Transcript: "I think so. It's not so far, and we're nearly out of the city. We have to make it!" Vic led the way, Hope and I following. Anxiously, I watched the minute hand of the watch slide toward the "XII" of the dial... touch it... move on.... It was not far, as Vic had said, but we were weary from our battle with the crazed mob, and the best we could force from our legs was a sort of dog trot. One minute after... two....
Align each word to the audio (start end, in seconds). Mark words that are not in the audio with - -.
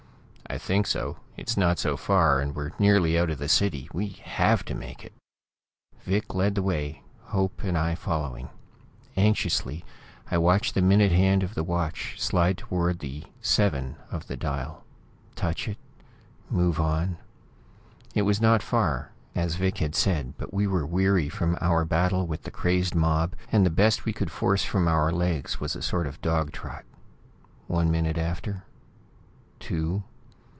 "I 0.49 0.57
think 0.57 0.85
so. 0.85 1.15
It's 1.37 1.55
not 1.55 1.79
so 1.79 1.95
far, 1.95 2.41
and 2.41 2.53
we're 2.53 2.71
nearly 2.77 3.17
out 3.17 3.29
of 3.29 3.37
the 3.37 3.47
city. 3.47 3.87
We 3.93 4.09
have 4.25 4.65
to 4.65 4.75
make 4.75 5.05
it!" 5.05 5.13
Vic 6.03 6.35
led 6.35 6.55
the 6.55 6.61
way, 6.61 7.03
Hope 7.27 7.63
and 7.63 7.77
I 7.77 7.95
following. 7.95 8.49
Anxiously, 9.15 9.85
I 10.29 10.37
watched 10.37 10.75
the 10.75 10.81
minute 10.81 11.13
hand 11.13 11.41
of 11.41 11.55
the 11.55 11.63
watch 11.63 12.15
slide 12.21 12.57
toward 12.57 12.99
the 12.99 13.23
"XII" 13.41 13.95
of 14.11 14.27
the 14.27 14.35
dial... 14.35 14.83
touch 15.35 15.69
it... 15.69 15.77
move 16.49 16.81
on.... 16.81 17.15
It 18.13 18.23
was 18.23 18.41
not 18.41 18.61
far, 18.61 19.13
as 19.33 19.55
Vic 19.55 19.77
had 19.77 19.95
said, 19.95 20.33
but 20.37 20.53
we 20.53 20.67
were 20.67 20.85
weary 20.85 21.29
from 21.29 21.57
our 21.61 21.85
battle 21.85 22.27
with 22.27 22.43
the 22.43 22.51
crazed 22.51 22.93
mob, 22.93 23.37
and 23.53 23.65
the 23.65 23.69
best 23.69 24.03
we 24.03 24.11
could 24.11 24.31
force 24.33 24.65
from 24.65 24.85
our 24.89 25.13
legs 25.13 25.61
was 25.61 25.77
a 25.77 25.81
sort 25.81 26.07
of 26.07 26.21
dog 26.21 26.51
trot. 26.51 26.83
One 27.67 27.89
minute 27.89 28.17
after... 28.17 28.65
two.... 29.57 30.03